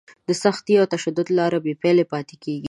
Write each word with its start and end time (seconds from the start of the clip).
د 0.27 0.29
سختي 0.43 0.73
او 0.81 0.85
تشدد 0.93 1.27
لاره 1.37 1.59
بې 1.63 1.73
پایلې 1.81 2.05
پاتې 2.11 2.35
کېږي. 2.43 2.59